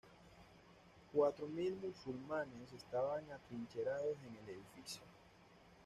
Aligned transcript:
Cuatro 1.13 1.45
mil 1.47 1.75
musulmanes 1.75 2.73
estaban 2.73 3.23
atrincherados 3.31 4.17
en 4.27 4.35
el 4.35 4.55
edificio. 4.55 5.03